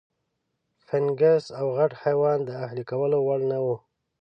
[0.85, 3.75] فنګس او غټ حیوانات د اهلي کولو وړ نه وو.